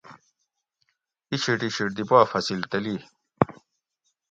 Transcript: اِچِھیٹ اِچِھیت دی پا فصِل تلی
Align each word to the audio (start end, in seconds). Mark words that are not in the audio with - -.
اِچِھیٹ 1.31 1.59
اِچِھیت 1.65 1.91
دی 1.95 2.03
پا 2.09 2.19
فصِل 2.31 2.61
تلی 2.69 2.95